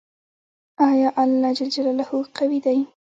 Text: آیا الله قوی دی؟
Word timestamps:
آیا 0.89 1.09
الله 1.23 1.53
قوی 2.37 2.59
دی؟ 2.65 2.79